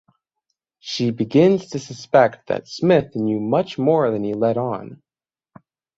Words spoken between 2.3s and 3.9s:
that Smith knew much